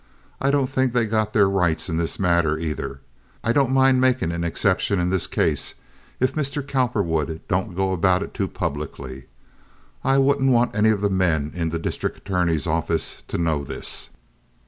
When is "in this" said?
1.87-2.17, 4.97-5.27